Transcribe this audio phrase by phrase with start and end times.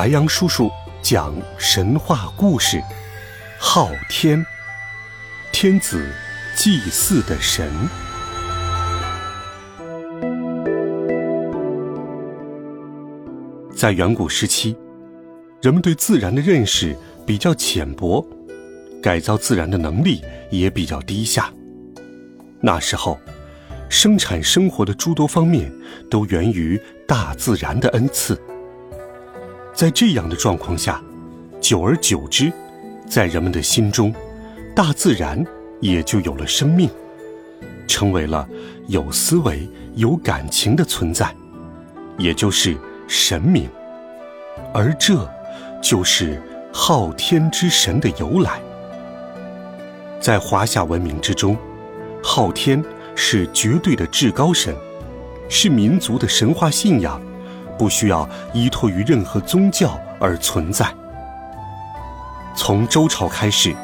[0.00, 0.70] 白杨叔叔
[1.02, 2.82] 讲神话故事：
[3.58, 4.42] 昊天，
[5.52, 6.10] 天子
[6.56, 7.70] 祭祀的神。
[13.76, 14.74] 在远古时期，
[15.60, 16.96] 人们对自然的认识
[17.26, 18.26] 比较浅薄，
[19.02, 21.52] 改造自然的能力也比较低下。
[22.62, 23.20] 那时候，
[23.90, 25.70] 生产生活的诸多方面
[26.10, 28.40] 都源于大自然的恩赐。
[29.80, 31.02] 在这样的状况下，
[31.58, 32.52] 久而久之，
[33.08, 34.14] 在人们的心中，
[34.76, 35.42] 大自然
[35.80, 36.90] 也就有了生命，
[37.88, 38.46] 成为了
[38.88, 41.34] 有思维、有感情的存在，
[42.18, 42.76] 也就是
[43.08, 43.70] 神明。
[44.74, 45.26] 而这，
[45.82, 46.38] 就是
[46.70, 48.60] 昊天之神的由来。
[50.20, 51.56] 在华夏文明之中，
[52.22, 52.84] 昊天
[53.16, 54.76] 是绝对的至高神，
[55.48, 57.18] 是民族的神话信仰，
[57.80, 60.86] 不需要依托于任何宗教而存在。
[62.54, 63.74] 从周朝开始，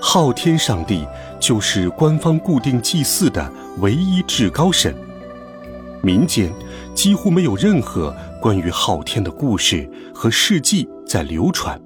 [0.00, 1.06] 昊天上帝
[1.38, 4.92] 就是官方固定祭祀的唯一至高神，
[6.02, 6.52] 民间
[6.96, 8.12] 几乎没有任何。
[8.40, 11.80] 关于昊天的故事和事迹在流传，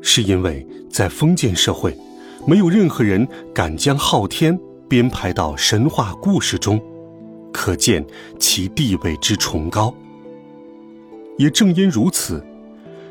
[0.00, 1.92] 是因为在封建社会，
[2.46, 4.56] 没有任何人敢将昊天
[4.88, 6.80] 编排到神话故事中，
[7.52, 8.06] 可见
[8.38, 9.92] 其地位之崇高。
[11.38, 12.44] 也正因如此，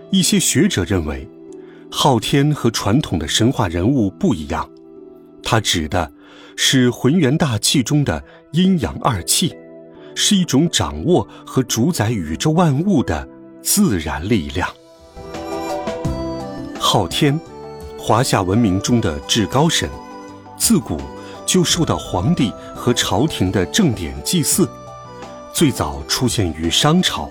[0.09, 1.27] 一些学者认为，
[1.91, 4.69] 昊天和传统的神话人物不一样，
[5.44, 6.11] 他指的
[6.55, 9.55] 是浑元大气中的阴阳二气。
[10.14, 13.25] 是一种掌握和主宰宇宙万物的
[13.61, 14.69] 自然力量。
[16.77, 17.39] 昊天，
[17.97, 19.89] 华夏文明中的至高神，
[20.58, 20.97] 自古
[21.45, 24.69] 就受到皇帝和朝廷的正典祭祀，
[25.53, 27.30] 最早出现于商朝。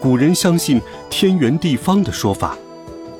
[0.00, 0.80] 古人相信
[1.10, 2.56] 天圆地方的说法，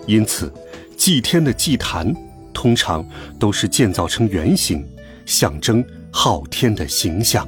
[0.07, 0.53] 因此
[0.97, 2.15] 祭天的祭坛
[2.53, 3.05] 通常
[3.39, 4.87] 都是建造成圆形，
[5.25, 7.47] 象征昊天的形象。